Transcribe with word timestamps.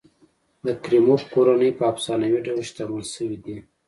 د 0.65 0.67
کریموف 0.83 1.21
کورنۍ 1.33 1.71
په 1.77 1.83
افسانوي 1.93 2.39
ډول 2.45 2.61
شتمن 2.69 3.03
شوي 3.13 3.37
دي. 3.45 3.57